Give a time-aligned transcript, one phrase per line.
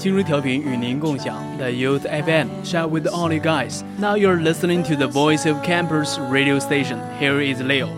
[0.00, 3.82] 今日调频与您共享 The Youth FM Shout with all you guys.
[3.98, 6.98] Now you're listening to the voice of campus radio station.
[7.18, 7.88] Here is Leo.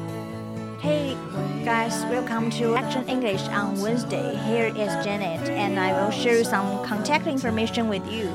[0.81, 1.17] Hey
[1.65, 4.37] guys, welcome to Action English on Wednesday.
[4.47, 8.31] Here is Janet, and I will share some contact information with you.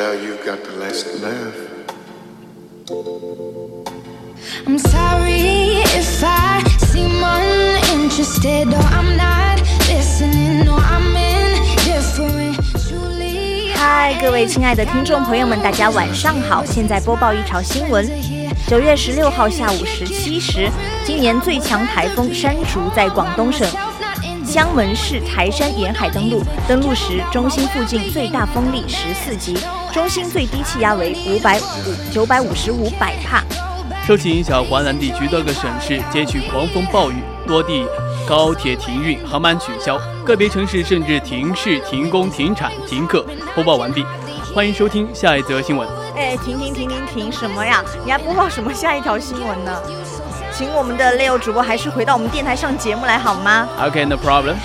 [0.00, 1.56] Now you've got the last laugh.
[4.66, 9.60] I'm sorry if I seem uninterested or I'm not
[9.92, 12.56] listening or I'm indifferent.
[13.74, 16.64] 嗨，各位亲爱的听众朋友们，大家晚上好！
[16.64, 18.10] 现在播报一条新闻：
[18.66, 20.70] 九月十六号下午十七时，
[21.04, 23.68] 今年最强台风山竹在广东省
[24.52, 29.56] 江门市台山沿海登陆，登陆时中心附近最大风力十四级，
[29.92, 33.44] 中心最低气压为五百五九百五十五百帕。
[34.04, 37.86] 受其影响，华南地区多个省市接续狂风暴雨，多地
[38.28, 43.24] 高铁停运，航班取消，个别城市甚至停市、停工、停产、停课。
[43.54, 44.04] 播报完毕，
[44.52, 45.88] 欢迎收听下一则新闻。
[46.16, 47.84] 哎，停停停停停什么呀？
[48.04, 49.80] 你还播报什么下一条新闻呢？
[50.60, 54.56] 请我们的 Leo 主播还是回到我们电台上节目来好吗？OK，no problem。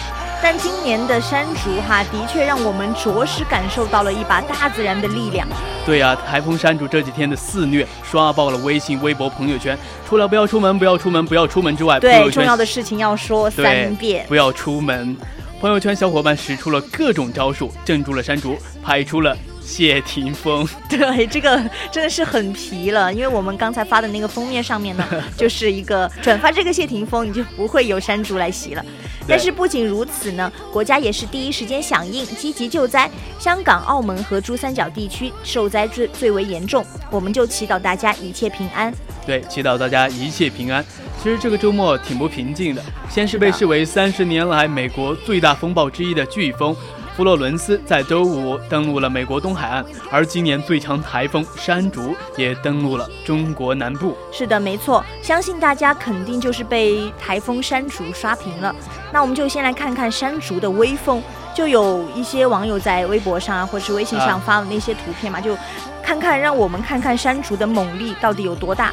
[0.44, 5.48] 但今年的山竹哈，的确让我们着实感受到了一把大自然的力量。
[5.86, 9.78] 对呀，台风山竹这几天的肆虐，刷爆了微信、微博、朋友圈。
[10.06, 15.16] 除了不要出门、不要出门、不要出门之外，对重要的事情要说三遍，不要出门。
[15.62, 19.34] 朋友圈小伙伴使出了各种招数，镇住了山竹，拍出了。
[19.66, 21.58] 谢霆锋， 对这个
[21.92, 25.04] 真的是很皮了，因为我们刚才发的那个封面上面呢，
[25.36, 28.86] 就是一个转发这个谢霆锋，你就不会有山竹来袭了。
[29.28, 33.10] 但是不仅如此呢，国家也是第一时间响应，积极救灾。
[33.40, 38.94] 香港、澳门和珠三角地区受灾最最为严重，我们就祈祷大家一切平安。
[39.26, 40.86] 对，祈祷大家一切平安。
[41.22, 46.76] 其实这个周末挺不平静的，先是被视为三十年来美国最大风暴之一的飓风。
[47.16, 54.18] 佛罗伦斯在周五登陆了美国东海岸，而今年最强台风山竹也登陆了中国南部。
[54.34, 58.76] 是的，没错，相信大家肯定就是被台风山竹刷屏了。
[59.14, 61.24] 那我们就先来看看山竹的威风，
[61.54, 65.58] 就有一些网友在微博上啊，或者是微信上发的那些图片嘛，就
[66.04, 68.92] 看看，让我们看看山竹的猛力到底有多大。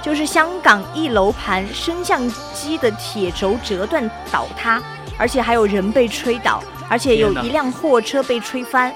[0.00, 2.22] 就是香港一楼盘升降
[2.52, 4.80] 机的铁轴折断倒塌，
[5.18, 6.62] 而且还有人被吹倒。
[6.88, 8.92] 而且有一辆货车被吹翻，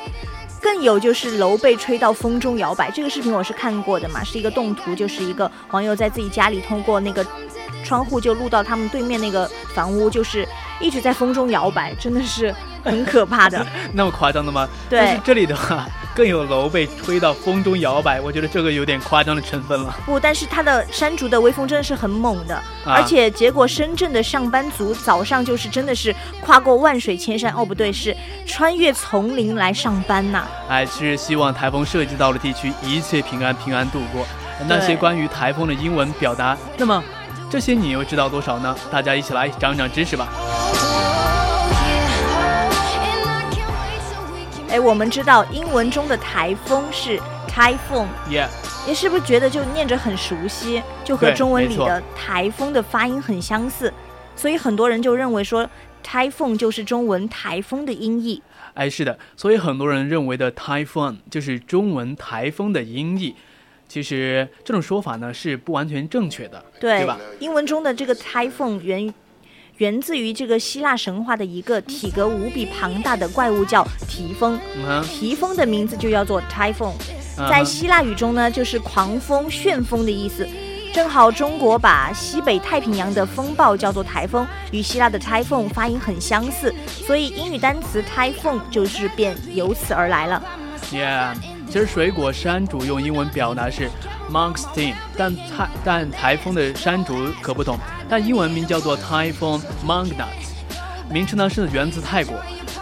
[0.61, 2.91] 更有就是楼被吹到风中摇摆。
[2.91, 7.25] 这个视频我是看过的嘛，是一个动图，就是一个网友在自己家里通过那个
[7.85, 10.47] 窗户就录到他们对面那个房屋，就是
[10.81, 12.55] 一直在风中摇摆，真的是
[12.91, 13.65] 很可怕的。
[13.93, 14.69] 那么夸张的吗？
[14.89, 14.99] 对。
[14.99, 19.95] 但是这里的话，更有楼被吹到风中摇摆，我觉得这个有点夸张的成分了。
[20.05, 30.47] 不，但是它的山竹的微风真的是很猛的，而且结果深圳的上班族早上就是真的是跨过万水千山，哦不对，是穿越丛林来上班呐。
[30.69, 34.27] 哎，其实希望台风涉及到的地区一切平安，平安度过。
[34.67, 37.03] 那些关于台风的英文表达，那么
[37.49, 38.75] 这些你又知道多少呢？
[38.91, 40.27] 大家一起来长长知识吧。
[44.79, 48.47] 哎，我们知道英文中的台风是 typhoon，Yeah，
[48.87, 53.93] 你是不是觉得就念着很熟悉，就和中文里的台风的发音很相似？
[54.37, 55.69] 所以很多人就认为说
[56.07, 58.41] typhoon 就是中文台风的音译。
[58.75, 63.35] 哎，是的，所以很多人认为的 typhoon 就是中文台风的音译。
[63.89, 67.19] 其实这种说法呢是不完全正确的，对吧？
[67.41, 69.13] 英文中的这个 typhoon 源
[69.79, 74.59] 源自于这个希腊神话的一个体格无比庞大的怪物，叫提丰。
[75.05, 76.93] 提风的名字就叫做 typhoon，
[77.49, 80.47] 在希腊语中呢就是狂风、旋风的意思。
[80.93, 86.75] 正好中国把西北太平洋的风暴叫做台风，与希腊的 typhoon 发音很相似，
[87.07, 90.43] 所以英语单词 typhoon 就是便由此而来了。
[90.91, 91.35] Yeah。
[91.69, 93.91] 其实水果山竹用英文表达是
[94.33, 100.27] mangosteen，但台但台风的山竹可不同，但英文名叫做 typhoon mangnut，
[101.11, 102.37] 名称呢是源自泰国。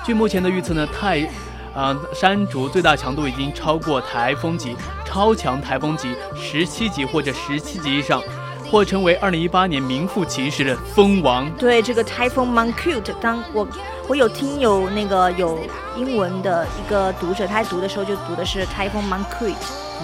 [0.05, 1.28] 据目前的预测呢，泰，
[1.75, 8.23] 呃山竹最大强度已经超过台风级、超强台风级十七级或者十七级以上。
[8.69, 11.49] 或成为二零一八年名副其实的蜂王。
[11.52, 13.64] 对这个 Typhoon Mangkut，当我
[14.08, 15.61] 我有听有那个有
[15.96, 19.55] 英文的一个读者，他读的时候就读的是 Typhoon Mangkut。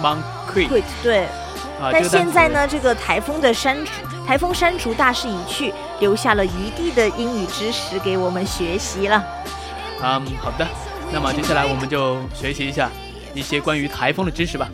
[0.01, 0.83] Mangkut。
[1.03, 1.27] 对。
[1.91, 3.91] 但现在呢，这个台风的山竹，
[4.25, 9.23] 台风山竹大势已去，留下了余地的英语知识给我们学习了。
[10.01, 10.67] 嗯，好的。
[11.11, 12.89] 那么接下来我们就学习一下
[13.33, 14.69] 一些关于台风的知识吧。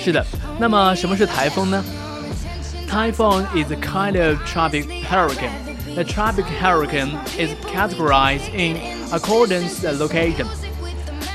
[0.00, 0.24] 是的，
[0.58, 1.84] 那么什么是台风呢
[2.88, 5.50] ？Typhoon is a kind of tropic hurricane.
[5.94, 8.76] The tropic hurricane is categorized in
[9.10, 10.46] accordance to location.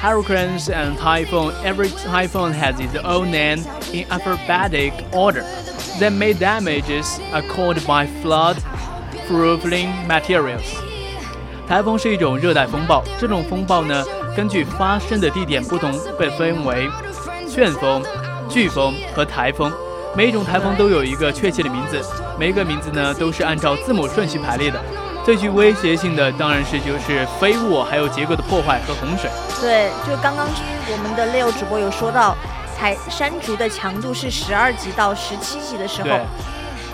[0.03, 3.63] Hurricanes and typhoon, every typhoon has its own name
[3.93, 5.45] in alphabetic order.
[6.01, 8.57] That may damages are caused by flood,
[9.29, 10.75] proofing materials.
[11.69, 14.03] 台风是一种热带风暴，这种风暴呢，
[14.35, 16.89] 根据发生的地点不同，被分为
[17.47, 18.03] 旋风、
[18.49, 19.71] 飓风和台风，
[20.17, 22.01] 每一种台风都有一个确切的名字，
[22.37, 24.77] 每一个名字呢都是按照字母顺序排列的。
[25.23, 29.29] 最具威胁性的当然是就是飞物，还有结构的破坏和洪水。
[29.61, 32.35] 对，就刚刚我们的 Leo 主播有说到，
[32.77, 36.19] 台山竹的强度是十二级到十七级的时候，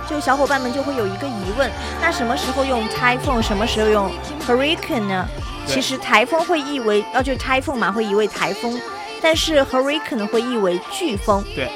[0.08, 4.12] 就小伙伴们就会有一个疑问，那什么时候用 typhoon，什么时候用
[4.48, 5.28] hurricane 呢？
[5.66, 8.80] 其实台风会译为，哦，就 typhoon 嘛，会译为台风。
[9.22, 11.70] 但是 hurricane 会译为飓风，对，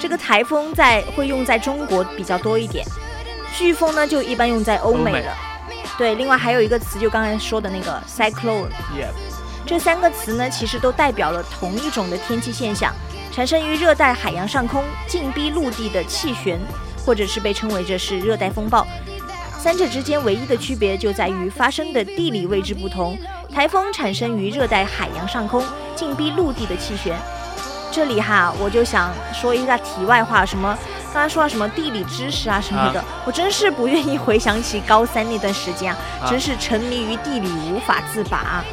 [0.00, 2.86] 这个台风在会用在中国比较多一点，
[3.54, 5.36] 飓风呢就一般用在欧美了，
[6.00, 8.68] 对，另外还有一个词就刚才说的那个 cyclone，
[9.66, 12.90] 这三个词呢其实都代表了同一种的天气现象，
[13.30, 16.58] 产生于热带海洋上空近逼陆地的气旋，
[17.04, 18.86] 或者是被称为这是热带风暴，
[19.58, 23.14] 三者之间唯一的区别就在于发生的地理位置不同。
[23.54, 25.62] 台风产生于热带海洋上空，
[25.94, 27.14] 近逼陆地的气旋。
[27.92, 30.74] 这里哈，我就想说一下题外话，什么
[31.12, 38.64] 刚才说到什么地理知识啊什么的，我真是不愿意回想起高三那段时间啊，真是沉迷于地理无法自拔。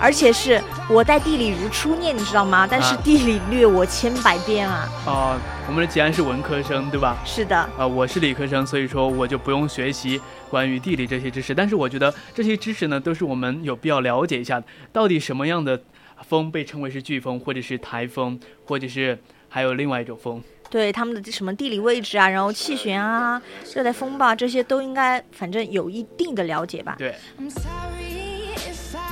[0.00, 2.68] 而且是我在地理如初恋，你知道吗？
[2.70, 4.88] 但是地理虐我千百遍啊！
[5.04, 7.16] 哦，我们的吉安是文科生，对吧？
[7.24, 7.56] 是的。
[7.76, 11.52] 啊，我是理科生，所以说我就不用学习关于地理这些知识。
[11.52, 15.82] 但是我觉得这些知识呢，都是我们有必要了解一下的，到底什么样的
[16.28, 19.18] 风被称为是飓风，或者是台风，或者是
[19.48, 20.40] 还有另外一种风？
[20.70, 23.40] 对，他们的什么地理位置啊，然后气旋啊，
[23.74, 26.94] 热带风暴这些都应该，反正有一定的了解吧？
[26.98, 27.14] 对。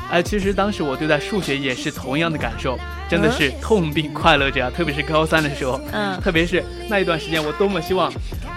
[0.09, 2.79] 哎，其实当时我对待数学也是同样的感受，
[3.11, 4.71] 真的是痛并快乐着呀。
[4.71, 8.13] 特别是高三的时候，嗯，特别是那一段时间，我多么希望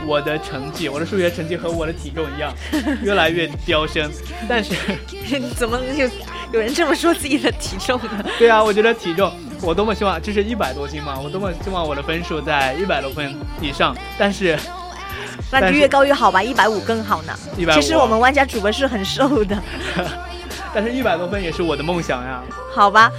[0.06, 2.54] 我的成绩，我的数学成绩和我的体重一样，
[3.02, 4.12] 越来越飙升。
[4.48, 4.76] 但是，
[5.58, 6.08] 怎么有
[6.54, 8.24] 有人这么说自己的体重呢？
[8.38, 13.96] 对啊，我觉得体重，我多么希望这是一百多斤嘛，我多么希望我的分数在一百多分以上。
[14.18, 14.58] 但是，
[15.52, 17.34] 那就越高越好吧，一百五更好呢。
[17.58, 17.80] 一百五。
[17.80, 19.58] 其实我们玩家主播是很瘦的。
[20.74, 22.42] 但是，一百多分也是我的梦想呀。
[22.74, 23.12] 好吧，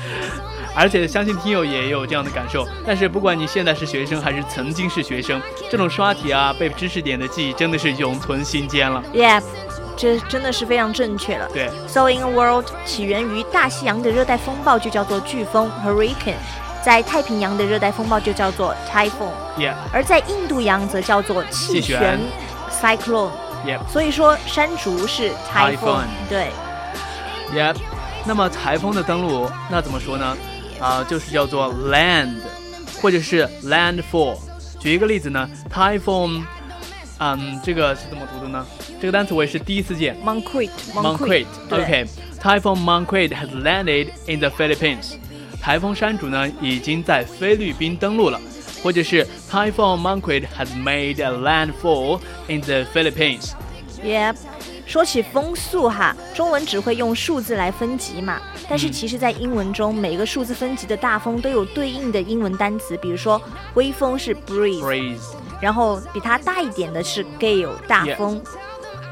[0.75, 2.67] 而且相信听友也有这样的感受。
[2.87, 9.03] 但是不管你现在是学生还是曾经是学生，这种刷题啊、背知识点的记忆真的是永存心间了。
[9.13, 9.43] Yeah，
[10.01, 11.47] 这真的是非常正确了。
[11.53, 16.37] 对 So in a world 起源于大西洋的热带风暴就叫做飓风 hurricane，
[16.83, 22.21] 在太平洋的热带风暴就叫做 typhoon，，Yeah 而在印度洋则叫做气气旋旋
[22.81, 23.31] cyclone。
[23.93, 26.51] 所以说山竹是 typhoon，Typhoon 对
[27.55, 27.77] Yeah。
[28.25, 30.37] 那么台风的登陆那怎么说呢？
[30.81, 32.37] 啊、就是叫做 land，
[33.03, 34.39] 或者是 landfall。
[34.79, 36.43] 举一个例子呢，typhoon，
[37.20, 38.66] 嗯，这个是怎么读的呢？
[39.00, 40.18] 这个单词我也是第一次见。
[40.24, 41.46] Monquit Monquit。
[41.70, 45.14] 对 OK。Typhoon Monquit has landed in the Philippines。
[45.62, 48.40] 台风山竹呢已经在菲律宾登陆了，
[48.84, 53.52] 或者是 Typhoon Monquit has made a landfall in the Philippines。
[54.04, 54.36] Yep。
[54.86, 58.40] 说起风速哈，中文只会用数字来分级嘛，
[58.70, 63.42] 但是嗯其实，在英文中，每个数字分级的大风都有对应的英文单词，比如说
[63.74, 65.24] 微风是 breeze， Breeze。
[65.61, 68.41] 然后比它大一点的是 gale 大风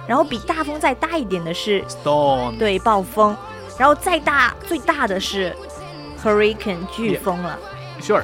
[0.07, 2.57] 然后比大风再大一点的是 Storm。
[2.59, 3.37] 对暴风，
[3.79, 5.55] 然后再大最大的是
[6.25, 7.59] hurricane 飓风了。
[8.01, 8.23] Sure，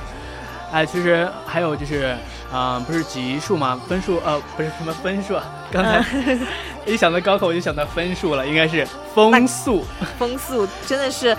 [0.73, 2.17] 哎，其实还有就是，
[2.51, 3.79] 啊、不是级数吗？
[3.87, 6.03] 分数，呃，不是什么分数，啊， 刚才
[6.87, 9.85] 一想到高考我就想到分数了，应该是风速。
[10.19, 11.37] 风速真的是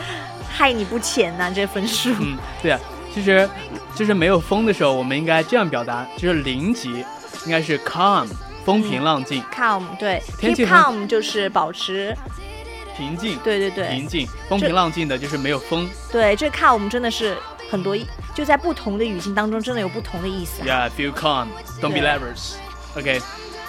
[0.48, 2.12] 害你不浅呐、这分数。
[2.20, 2.80] 嗯，对啊，
[3.16, 3.50] 其实
[3.96, 7.06] 就是没有风的时候，我们应该这样表达，就是零级
[7.46, 8.28] 应该是 calm，
[8.66, 12.14] 风平浪静，calm 对，keep 天气很 calm 就是保持，
[12.98, 15.90] 平静，对对对平静，风平浪静的就是没有风。
[16.12, 17.38] 对，这 calm 真的是
[17.72, 20.62] 很多意，就在不同的语境当中，真的有不同的意思。
[20.64, 21.48] Yeah, feel calm,
[21.82, 22.56] don't be 对 nervous.
[22.98, 23.22] OK，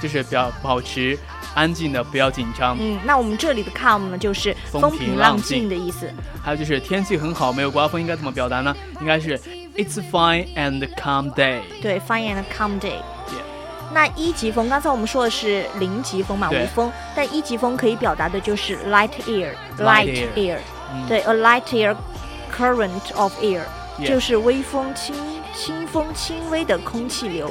[0.02, 1.16] 就是比较保持
[1.56, 2.76] 安静的，不要紧张。
[2.78, 6.08] 嗯，那我们这里的 calm 呢，就是风风平浪静静的意思。
[6.44, 8.76] 还有就是天气很好，没有刮风，应该怎么表达呢？
[9.00, 9.38] 应该是
[9.74, 11.62] It's fine and calm day。
[11.80, 13.00] 对，fine and calm day。
[13.94, 20.58] 那一级风，刚才我们说的是零级风嘛，对无风，但一级风可以表达的就是 light air，Light light air air，
[20.92, 21.96] 嗯对，a light air
[22.54, 25.14] current of air，Yeah 就是微风轻
[25.54, 27.50] 轻风轻微的空气流。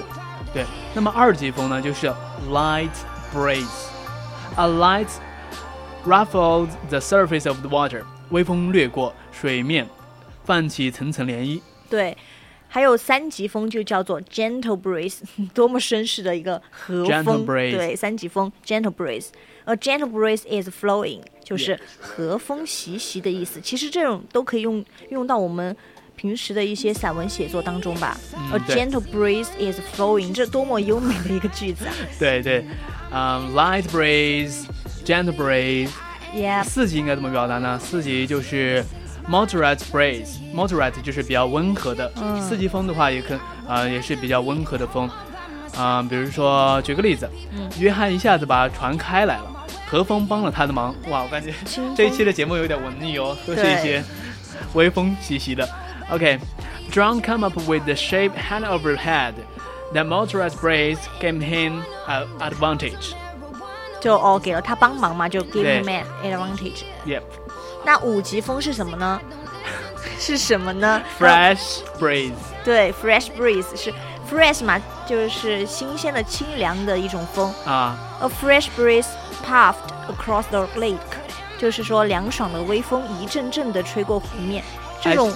[0.53, 2.13] 对，那么二级风呢，就是
[2.51, 2.89] light
[3.33, 3.94] breeze。
[4.57, 5.09] A light
[6.05, 8.03] ruffled the surface of the water。
[8.29, 9.85] 微风掠过水面，
[10.45, 11.61] 泛起层层涟漪。
[11.89, 12.17] 对，
[12.69, 15.19] 还有三级风就叫做 gentle breeze，
[15.53, 17.45] 多么绅士的一个和风。
[17.45, 19.27] 对，三级风 gentle breeze。
[19.65, 23.59] A gentle breeze is flowing，就是和风习习的意思。
[23.59, 25.75] 其实这种都可以用用到我们
[26.25, 28.17] 平时的一些散文写作当中吧。
[28.35, 32.65] 嗯 A gentle breeze is flowing，这多么优美的一个句子啊 对对，
[33.11, 33.97] 嗯、l i g h t
[35.05, 35.89] breeze，gentle breeze。
[36.35, 37.79] ！Yeah，四级应该怎么表达呢？
[37.79, 38.83] 四级就是
[39.29, 42.11] moderate breeze，moderate 就是比较温和的。
[42.19, 45.07] 嗯四级风的话也可呃也是比较温和的风。
[45.77, 50.95] 啊、比如说举个例子，嗯约翰一下子把船开来了，和风帮了他的忙。
[51.09, 51.53] 哇，我感觉
[51.95, 54.03] 这一期的节目有点文艺哦，都是一些
[54.73, 55.67] 微风习习的。
[56.10, 59.34] OK，John、come up with the shape hand over head.
[59.92, 63.12] The moderate breeze gave him an advantage.
[64.00, 66.84] 就哦给了他帮忙嘛，就 give 对 him an advantage。
[67.06, 67.22] Yep.
[67.84, 69.20] 那五级风是什么呢？
[70.18, 72.32] 是什么呢 Fresh breeze.
[72.64, 73.92] 对，fresh breeze 是
[74.30, 77.52] fresh 嘛，就是新鲜的、清凉的一种风。
[77.66, 79.06] 啊 A fresh breeze
[79.46, 79.74] puffed
[80.08, 80.98] across the lake，
[81.58, 84.62] 就是说凉爽的微风一阵阵的吹过湖面。
[85.02, 85.32] 这种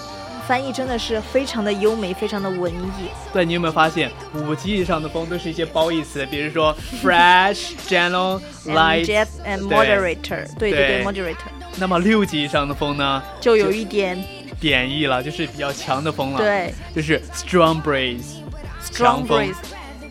[0.50, 3.08] 翻译真的是非常的优美，非常的文艺。
[3.32, 11.36] 对，你有没有发现五级以上的风都是一些褒义词，比如说 fresh、gentle、light jet and moderator，对对对对，moderator
[11.78, 14.20] 那么六级以上的风呢，就有一点
[14.60, 19.56] 贬义了，就是比较强的风了。，对就是 strong breeze，strong 强风 breeze。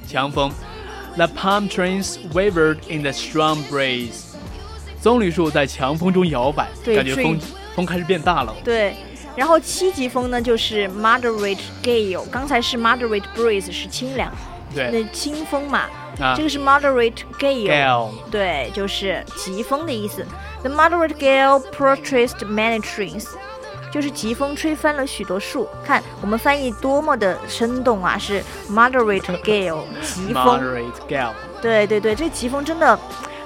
[0.07, 0.53] 强风。
[1.17, 4.37] The palm trees wavered in the strong breeze。
[5.03, 7.37] 棕榈树在强风中摇摆，感觉风
[7.75, 8.55] 风开始变大了。
[8.63, 8.95] 对，
[9.39, 14.29] 然后七级风呢就是 moderate gale，刚才是 moderate breeze 是清凉，
[14.75, 15.83] 对那清风嘛，
[16.21, 20.27] 啊这个是 moderate gale，，gale 对，就是疾风的意思。
[20.63, 23.27] The moderate gale protraced many trees，
[23.93, 25.69] 就是疾风吹翻了许多树。
[25.87, 30.59] 看我们翻译多么的生动啊，是 moderate gale 疾风。
[30.59, 31.31] moderate gale。
[31.63, 32.99] 对对对，这疾风真的，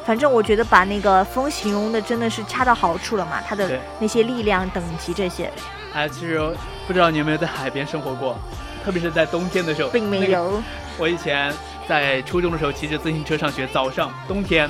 [0.04, 5.50] 反正我觉得把那个风形容的真的是恰到好处了嘛，它的那些力量等级这些，
[5.94, 6.40] 哎，其实
[6.86, 8.36] 不知道你有没有在海边生活过，
[8.84, 9.88] 特别是在冬天的时候。
[9.90, 10.62] 并没那个有。
[10.98, 11.52] 我以前
[11.88, 14.68] 在初中的时候骑着自行车上学，早上冬天，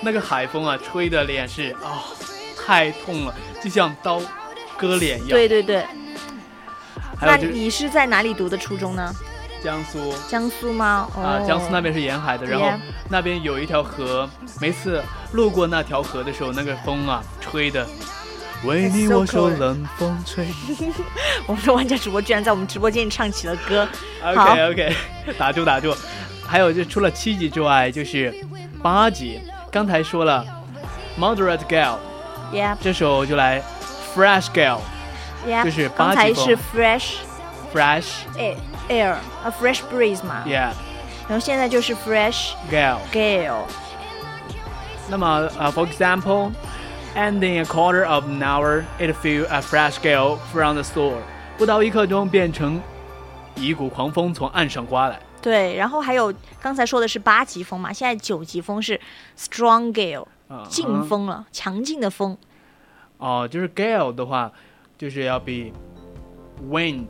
[0.00, 2.02] 那个海风啊，吹的脸是啊、
[2.56, 4.20] 太痛了，就像刀
[4.78, 5.30] 割脸一样。
[5.30, 5.84] 对对对，
[7.20, 9.14] 那你是在哪里读的初中呢？
[9.62, 10.12] 江苏。
[10.28, 11.08] 江苏吗？
[11.16, 12.66] 哦、啊，江苏那边是沿海的，然后
[13.08, 14.28] 那边有一条河，
[14.60, 15.02] 每次
[15.32, 17.86] 路过那条河的时候，那个风啊吹的，
[18.64, 20.46] 为你我受冷风吹。
[21.46, 23.86] 我们的玩家主播居然在我们直播间里唱起了歌。
[24.22, 24.52] 好。
[24.52, 24.96] OK OK，
[25.38, 25.94] 打住打住。
[26.46, 28.34] 还有就除了七级之外，就是
[28.82, 29.40] 八级。
[29.70, 30.44] 刚才说了
[31.16, 33.62] ，moderate gal，Yeah 这时候就来
[34.16, 36.34] fresh gal，yeah，就是八级风。
[36.34, 37.12] 刚才是 fresh
[37.72, 38.06] fresh
[38.89, 40.71] air air a fresh breeze 嘛 yeah
[41.27, 42.97] 然后现在就是 fresh gal。
[43.11, 43.63] gale。
[45.09, 50.83] 那么呃、f o r example。Ending a quarter of an hour, it flew a fresh gale from the
[50.83, 51.15] store。
[51.57, 52.81] 不到一刻钟，变成
[53.55, 55.17] 一股狂风从岸上刮来。
[55.41, 58.99] 对，然后还有刚才说的是八级风嘛，现在九级风是
[59.37, 62.37] strong gale，啊劲风了，强劲的风。
[63.17, 64.51] 哦，就是 gale 的话，
[64.97, 65.71] 就是要比
[66.69, 67.07] wind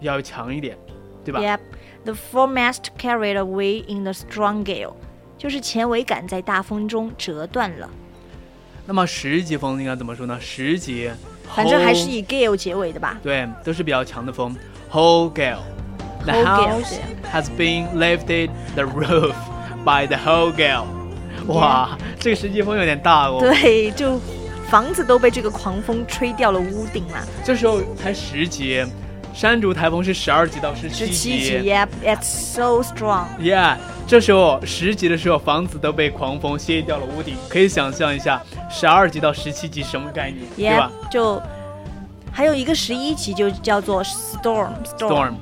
[0.00, 0.76] 要强一点，
[1.24, 1.60] 对吧 Yep,
[2.04, 4.94] the foremast carried away in the strong gale，
[5.36, 7.88] 就是前桅杆在大风中折断了。
[8.86, 10.38] 那么十级风应该怎么说呢？
[10.40, 11.10] 十级，
[11.54, 13.18] 反正还是 whole- 以 gale 结尾的吧。
[13.22, 14.56] 对，都是比较强的风。
[14.90, 16.98] Whole gale。The Whole gale， house
[17.32, 19.34] has been lifted the roof
[19.84, 20.84] by the whole gale。
[21.46, 24.18] 哇，这个十级风有点大哦。，对，就
[24.68, 27.26] 房子都被这个狂风吹掉了屋顶了。
[27.44, 28.84] 这时候才十级，
[29.34, 33.26] 山竹台风是十二级到十十七七级，Yep, it's so strong。
[33.38, 33.76] Yeah，
[34.06, 41.40] 这时候十级的时候，房子都被狂风掀掉了屋顶，可以想象一下，十二级到十七级什么概念，对 Yep，吧就
[42.32, 44.72] 还有一个十一级就叫做 storm。
[44.98, 45.34] ？Storm，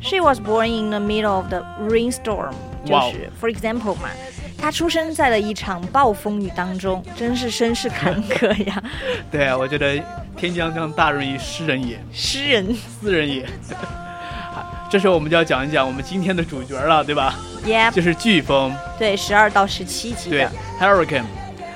[0.00, 2.52] She was born in the middle of the rainstorm，
[2.84, 4.08] 就哇哦是 for example 嘛，
[4.57, 8.83] 她出生在了一场暴风雨当中，真是身世坎坷呀，
[9.31, 10.01] 对啊，我觉得
[10.35, 12.75] 天将降大任于斯人也，诗人。
[12.99, 13.45] 斯人也。
[14.89, 17.35] 这时候我们就要讲一讲我们今天的主角了，对吧
[17.65, 20.47] ？Yep，就是飓风，对，十二到十七级对
[20.79, 21.25] ，，Hurricane。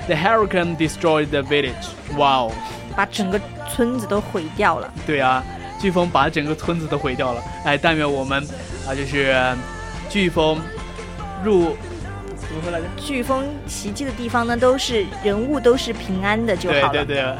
[0.06, 1.90] The hurricane destroyed the village.
[2.16, 2.50] Wow，
[2.96, 4.92] 把整个村子都毁掉了。
[5.06, 5.44] 对啊，
[5.80, 7.42] 飓风把整个村子都毁掉了。
[7.64, 8.42] 哎，但愿我们
[8.88, 9.34] 啊，就是
[10.10, 10.58] 飓风
[11.44, 11.76] 入
[12.52, 12.86] 怎么说来着？
[13.00, 17.04] 飓风袭击的地方呢，都是人物都是平安的就好了。
[17.04, 17.34] 对对对，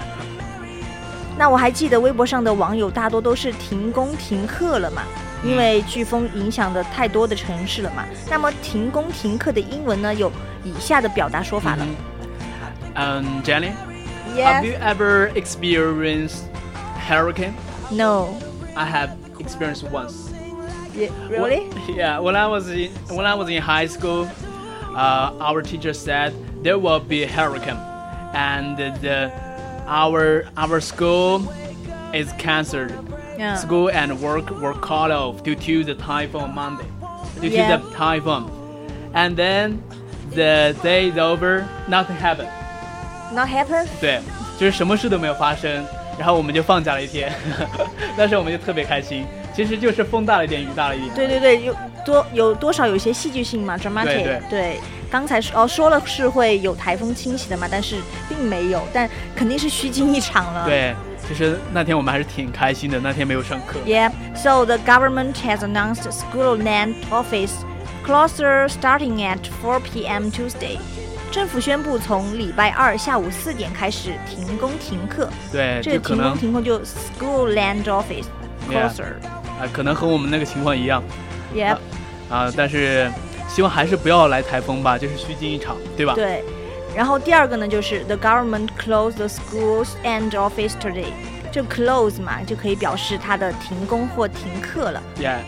[1.37, 5.03] 那我还记得微博上的网友大多都是停工停课了嘛，
[5.45, 8.07] 因为飓风影响的太多的城市了嘛。
[8.31, 10.33] 那么停工停课的英文呢，有
[10.65, 11.87] 以下的表达说法了。
[12.95, 13.73] 嗯，Jenny。
[14.35, 14.47] Yes.
[14.47, 16.45] Have you ever experienced
[17.07, 17.53] hurricane?
[17.91, 18.29] No.
[18.75, 20.31] I have experienced once.
[20.95, 21.69] Yeah, really?
[21.89, 24.27] Yeah, when I was in when I was in high school,
[24.96, 27.78] uh, our teacher said there will be a hurricane,
[28.34, 29.32] and the
[29.88, 31.42] our our school
[32.14, 32.92] is cancelled.
[33.38, 33.56] Yeah.
[33.56, 36.88] School and work were called off due to the typhoon Monday,
[37.40, 37.78] due Yeah.
[37.78, 38.50] to the typhoon,
[39.14, 39.84] and then
[40.32, 42.50] the day is over, nothing happened.
[43.32, 43.88] Not happen?
[44.02, 44.22] 对，
[44.58, 45.86] 就是什么事都没有发生，
[46.18, 47.32] 然后我们就放假了一天，
[48.18, 49.28] 当时我们就特别开心。
[49.55, 51.15] 其实就是风大了一点，雨大了一点。
[51.15, 54.41] 对对对，有多有多少有些戏剧性嘛，dramatic。
[54.49, 57.97] 对刚才说哦说了是会有台风侵袭的嘛，但是
[58.29, 60.65] 并没有，但肯定是虚惊一场了。
[60.65, 60.95] 对，
[61.29, 63.79] 其实那天我们还是挺开心的，那天没有上课。
[63.87, 67.53] Yeah, so the government has announced school land office
[68.07, 70.31] closer starting at 4 p.m.
[70.31, 70.79] Tuesday.
[71.31, 75.29] 政府宣布从礼拜二下午四点开始停工停课。
[75.53, 78.27] 对，这个停工停课就 school land office
[78.67, 79.17] closer。
[79.63, 81.01] 啊、可能和我们那个情况一样
[81.55, 81.79] Yep，
[82.29, 83.09] 啊、但是
[83.49, 86.15] 希望还是不要来台风吧，就是虚惊一场，对吧？
[86.15, 86.43] 对。
[86.97, 91.13] 然后第二个呢，就是 the government closed the schools and office today。
[91.53, 95.03] 就 close 嘛，就可以表示它的停工或停课了。
[95.21, 95.41] Yeah，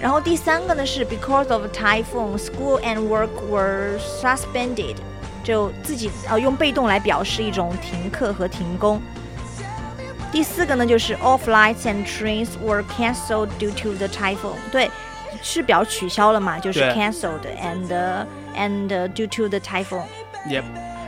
[0.00, 4.96] 然后第三个呢是 because of typhoon, school and work were suspended，
[5.44, 9.00] 就自己呃用被动来表示一种停课和停工。
[10.35, 14.89] 第四个呢就是 all flights and trains were cancelled due to the typhoon，对，
[15.41, 20.03] 是表取消了嘛，就是对 cancelled and、and due to the typhoon。
[20.49, 20.63] Yep，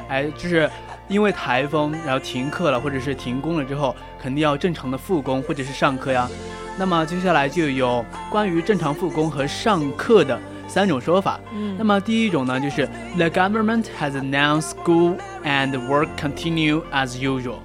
[0.09, 0.69] 哎，就是
[1.07, 6.29] 因为台风，然后停课了，或者是停工了之后，肯定要正常的复工或者是上课呀。
[6.77, 11.39] 那么接下来就有关于正常复工和上课的三种说法。
[11.53, 17.59] 嗯那么第一种呢，就是 The government has announced school and work continue as usual。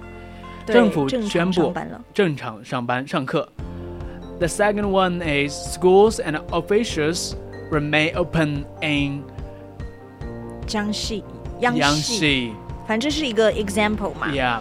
[0.66, 3.48] 对政府正常宣布上班了正常上班上课。
[4.38, 7.34] The second one is schools and officials
[7.70, 9.24] remain open in
[10.66, 11.24] 江西，
[11.60, 12.50] 央央视，视。
[12.86, 14.28] 反正是一个 example 嘛。
[14.30, 14.60] Yeah.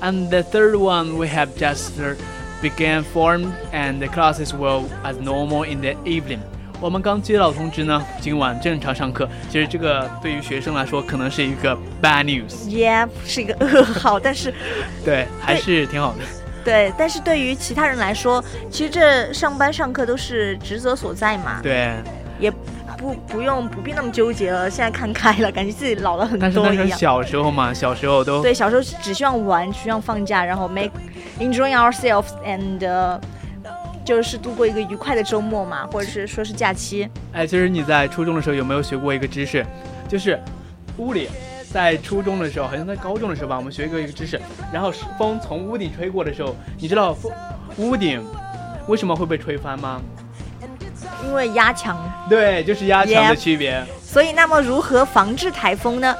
[0.00, 2.16] And the third one we have just uh,
[2.62, 6.40] began form and the classes were as normal in the evening.
[6.79, 9.27] 我们刚接到通知呢，今晚正常上课。
[9.49, 12.65] 其实这个对于学生来说可能是一个 bad news。
[12.67, 14.53] Yeah，是一个噩耗，但是
[15.03, 16.19] 对，还是挺好的。
[16.63, 21.59] 对，但是对于其他人来说，其实这上班上课都是职责所在嘛。
[21.63, 21.93] 对，
[22.39, 22.51] 也
[22.97, 24.69] 不不用不必那么纠结了。
[24.69, 26.85] 现在看开了，感觉自己老了很但是多一样。
[26.85, 30.91] 那是小时候嘛，小时候都对，小时候只希望玩，只希望放假，然后 make
[31.39, 33.19] enjoying ourselves and、uh,
[34.07, 37.05] 就是度过一个愉快的周末嘛，或者是说是假期。
[37.33, 39.65] 哎，其实你在初中的时候有没有学过一个知识，
[40.07, 40.39] 就是
[40.95, 41.27] 屋里，
[41.73, 44.39] 在初中的时候，好像在高中的时候吧，我们学过一个知识，
[44.71, 47.29] 然后风从屋顶吹过的时候，你知道风
[47.75, 48.25] 屋顶
[48.87, 50.01] 为什么会被吹翻吗？
[51.25, 53.83] 因为压强，对，就是压强的区别。
[54.01, 56.15] 所以那么如何防治台风呢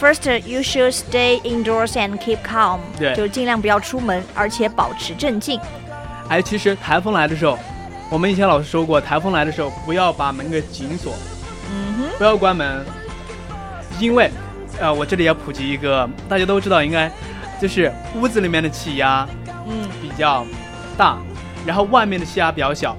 [0.00, 5.60] ？First, you should stay indoors and keep calm，对就尽量不要出门，而且保持镇静。
[6.30, 7.58] 哎，其实台风来的时候，
[8.08, 11.12] 我们以前老师说过，台风来的时候不要把门给紧锁，
[11.72, 12.86] 嗯哼，不要关门，
[13.98, 14.30] 因为，
[14.78, 17.10] 呃，我这里要普及一个，大家都知道，应该
[17.60, 19.28] 就是屋子里面的气压
[19.66, 20.46] 嗯，比较
[20.96, 21.18] 大，
[21.66, 22.96] 然后外面的气压比较小，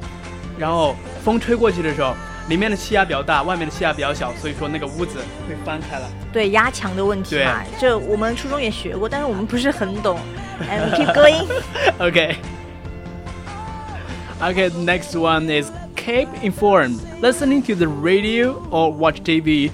[0.57, 2.13] 然后风吹过去的时候，
[2.49, 6.05] 里面的气压比较大，外面的气压比较小，所以说那个屋子会翻开来。
[6.33, 10.19] 对压强的问题嘛，这我们初中也学过，但是我们不是很懂。
[10.69, 11.47] And keep going.
[11.97, 12.35] Okay.
[14.40, 17.00] Okay, the next one is keep informed.
[17.22, 19.70] Listening to the radio or watch TV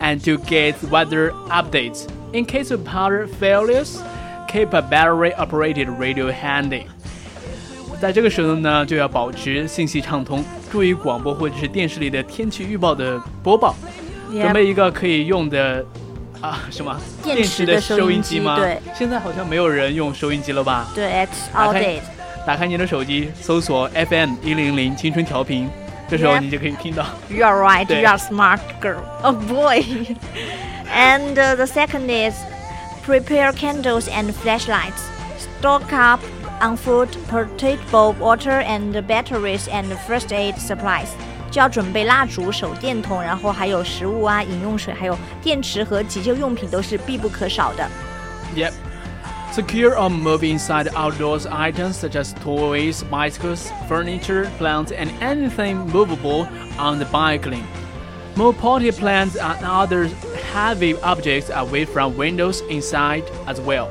[0.00, 2.06] and to get weather updates.
[2.32, 4.00] In case of power failures,
[4.48, 6.84] keep a battery operated radio handy.
[8.00, 13.74] 在这个时候呢，就要保持信息畅通，注意广播或者是电视里的天气预报的播报。
[14.30, 15.84] Yep 准备一个可以用的
[16.40, 18.56] 啊什么电电池的池的收音机收音机吗？
[18.56, 20.88] 对现在好像没有人用收音机了吧？
[20.94, 22.02] 对，it's 打开 outdated.
[22.46, 25.68] 打开你的手机，搜索 FM 一零零青春调频，
[26.08, 27.04] 这时候 Yep 你就可以听到。
[27.28, 29.02] You are right.对 You are smart girl.
[29.22, 29.82] Oh boy.
[30.92, 32.34] and uh, the second is
[33.04, 35.02] prepare candles and flashlights.
[35.60, 36.20] Stock up
[36.60, 41.08] on food, portable water, and batteries and first aid supplies.
[41.50, 47.88] 就要准备蜡烛、手电筒，然后还有食物啊、饮用水，还有电池和急救用品都是必不可少的。
[48.54, 48.72] Yep.
[49.52, 56.46] Secure or move inside outdoors items such as toys, bicycles, furniture, plants, and anything movable
[56.78, 57.64] on the bike lane.
[58.36, 60.08] Move potted plants and other
[60.52, 63.88] heavy objects away from windows inside as well.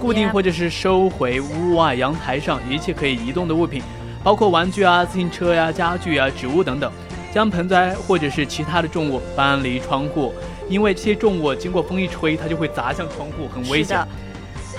[0.00, 0.32] 固定 Yeah.
[0.32, 3.82] 或者是收回屋外阳台上一切可以移动的物品，
[4.22, 6.92] 包括玩具啊、自行车呀、家具啊、植物等等。
[7.32, 10.34] 将盆栽或者是其他的重物搬离窗户，
[10.68, 14.08] 因为这些重物经过风一吹，它就会砸向窗户，很危险是的。。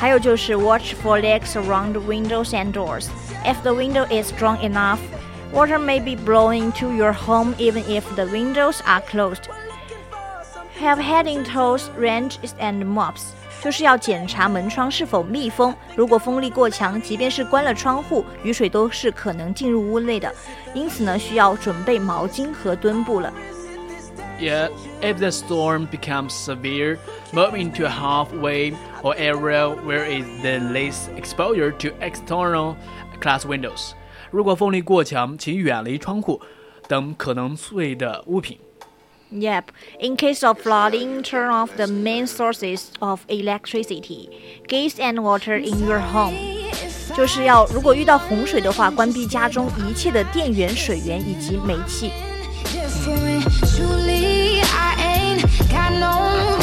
[0.04, 3.08] 还有就是 watch for leaks around windows and doors.
[3.46, 5.00] If the window is strong enough,
[5.54, 9.44] water may be blowing to your home even if the windows are closed.
[10.80, 13.34] Have heading tools, wrenches, and mops.
[13.62, 20.34] 就是要检查门窗是否密封，如果风力过强，即便是关了窗户，雨水都是可能进入屋内的。
[20.74, 23.34] 因此呢，需要准备毛巾和墩布了。
[24.40, 24.70] Yeah,
[25.02, 26.98] if the storm becomes severe,
[27.34, 28.74] move into a halfway
[29.04, 32.76] or area where is the least exposure to external
[33.20, 33.92] glass windows.
[34.32, 36.40] 如果风力过强，请远离窗户
[36.88, 38.58] 等可能碎的物品。
[39.32, 39.66] Yep.
[40.00, 44.30] In case of flooding, turn off the main sources of electricity,
[44.68, 46.34] gas and water in your home.
[47.14, 52.12] 就是要如果遇到洪水的话，关闭家中一切的电源、水源以及煤气。
[52.74, 54.03] different.
[55.45, 56.54] Truly, I ain't got no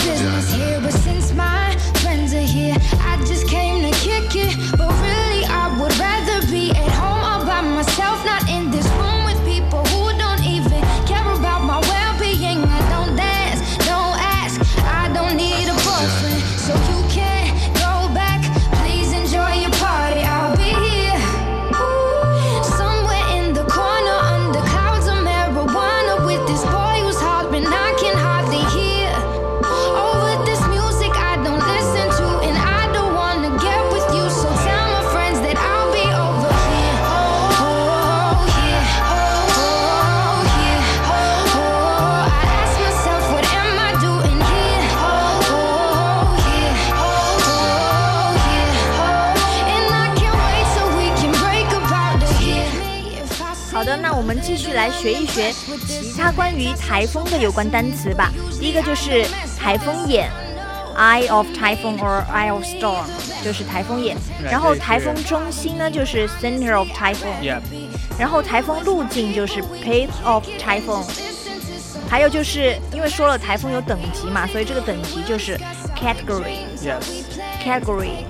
[55.42, 55.52] 学
[55.88, 58.32] 其他关于台风的有关单词吧。
[58.60, 59.26] 第一个就是
[59.58, 60.30] 台风眼
[60.96, 63.06] Eye of Typhoon or Eye of Storm，
[63.44, 64.16] 就是台风眼。
[64.44, 67.60] 然后台风中心呢就是 Center of Typhoon。
[68.20, 71.04] 然后台风路径就是 Path of Typhoon。
[72.10, 75.58] 还有就是因为说了台风有等级嘛，所以这个等级就是
[75.96, 78.26] category yes，category。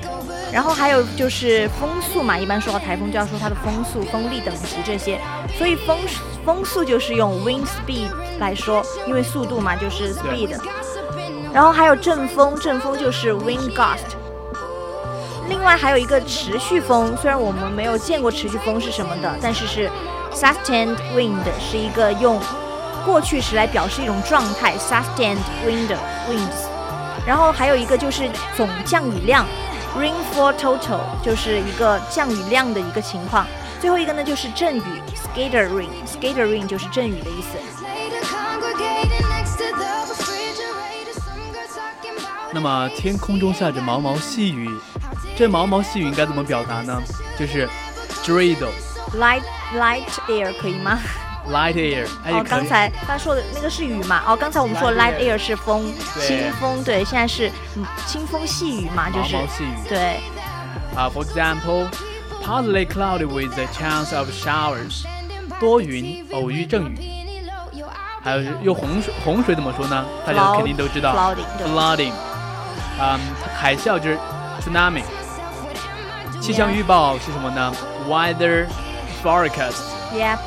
[0.53, 5.19] 然后还有就是风速嘛，一般说到台风就要说它的风速、风力等级这些，
[5.57, 5.97] 所以风
[6.45, 10.57] 风速就是用 wind speed 来说，因为速度嘛就是 speed。
[11.53, 14.15] 然后还有阵风，阵风就是 wind gust。
[15.49, 19.89] 另外还有一个持续风，虽然我们没有见过持续风是什么的，但是是
[20.33, 22.39] sustained wind，是一个用
[23.05, 25.89] 过去时来表示一种状态，sustained wind
[26.29, 26.67] winds。
[27.25, 29.45] 然后还有一个就是总降雨量
[29.99, 33.45] ，rainfall total，就是一个降雨量的一个情况。
[33.81, 34.81] 最后一个呢就是阵雨
[35.15, 37.57] ，scatter rain，scatter rain 就是阵雨的意思。
[42.53, 44.69] 那么天空中下着毛毛细雨，
[45.35, 47.01] 这毛毛细雨应该怎么表达呢？
[47.39, 47.67] 就是
[48.23, 48.69] drizzle。
[49.17, 49.41] light
[49.73, 50.99] light air 可以吗
[51.49, 54.21] ？light air，哎，哦，刚才他说的那个是雨嘛？
[54.27, 60.19] 哦，刚才我们说 light air 是风，清风，对，现在是嗯清风细雨嘛，就是毛毛细雨，对。
[60.95, 61.87] 啊、uh,，for example,
[62.43, 65.03] partly cloudy with a chance of showers，
[65.59, 66.97] 多云，偶遇阵雨。
[68.23, 70.05] 还有用洪水，洪水怎么说呢？
[70.25, 72.11] 大家肯定都知道 flooding，flooding，
[72.99, 73.19] 嗯，
[73.55, 74.19] 海啸就是
[74.59, 75.03] tsunami。
[76.39, 77.73] 气象预报是什么呢
[78.07, 78.67] ？Weather
[79.23, 79.81] forecast。
[80.13, 80.37] Yeah。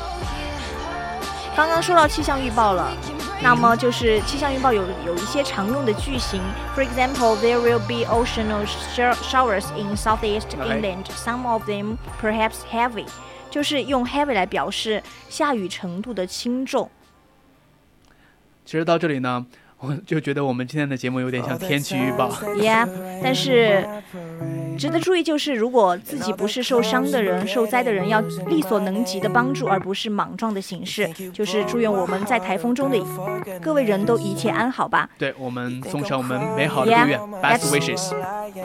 [1.55, 2.91] 刚刚说到气象预报了，
[3.41, 6.41] 那么就是气象预报有有一些常用的句型
[6.75, 11.05] ，For example, there will be occasional showers in southeast England.
[11.09, 13.05] Some of them perhaps heavy，
[13.51, 16.89] 就是用 heavy 来表示下雨程度的轻重。
[18.65, 19.45] 其实到这里呢，
[19.85, 22.29] 我就觉得我们今天的节目有点像天气预报。
[22.57, 22.87] Yeah，
[23.21, 23.87] 但是
[24.77, 31.07] 值得注意就是，如果自己不是受伤的人、受灾的人，要力所能及的帮助，而不是莽撞的形式。
[31.31, 32.97] 就是祝愿我们在台风中的
[33.61, 35.09] 各位人都一切安好吧。
[35.17, 38.09] 对我们送上我们美好的祝愿、yeah,，best wishes。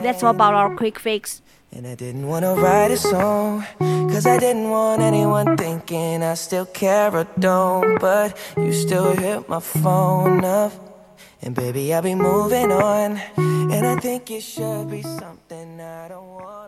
[0.01, 1.37] That's all about our quick fix.
[1.73, 6.65] And I didn't wanna write a song, cause I didn't want anyone thinking I still
[6.65, 7.97] care or don't.
[7.97, 10.73] But you still hit my phone up,
[11.41, 13.21] and baby, I'll be moving on.
[13.37, 16.60] And I think it should be something I don't wanna.